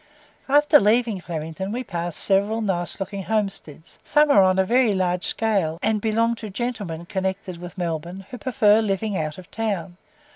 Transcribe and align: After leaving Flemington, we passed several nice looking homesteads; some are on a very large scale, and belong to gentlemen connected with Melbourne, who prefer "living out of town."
After 0.49 0.79
leaving 0.79 1.21
Flemington, 1.21 1.71
we 1.71 1.83
passed 1.83 2.17
several 2.19 2.59
nice 2.61 2.99
looking 2.99 3.21
homesteads; 3.21 3.99
some 4.03 4.31
are 4.31 4.41
on 4.41 4.57
a 4.57 4.65
very 4.65 4.95
large 4.95 5.23
scale, 5.25 5.77
and 5.83 6.01
belong 6.01 6.33
to 6.37 6.49
gentlemen 6.49 7.05
connected 7.05 7.57
with 7.57 7.77
Melbourne, 7.77 8.25
who 8.31 8.39
prefer 8.39 8.81
"living 8.81 9.15
out 9.15 9.37
of 9.37 9.51
town." 9.51 9.97